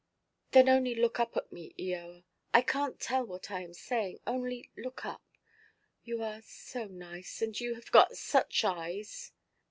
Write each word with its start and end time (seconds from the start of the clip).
"Then 0.49 0.67
only 0.67 0.95
look 0.95 1.19
up 1.19 1.37
at 1.37 1.51
me, 1.51 1.75
Eoa. 1.77 2.23
I 2.55 2.63
canʼt 2.63 2.95
tell 3.01 3.23
what 3.23 3.51
I 3.51 3.61
am 3.63 3.75
saying. 3.75 4.17
Only 4.25 4.71
look 4.75 5.05
up. 5.05 5.21
You 6.03 6.23
are 6.23 6.41
so 6.41 6.85
nice. 6.87 7.39
And 7.39 7.59
you 7.59 7.75
have 7.75 7.91
got 7.91 8.17
such 8.17 8.63
eyes." 8.63 9.31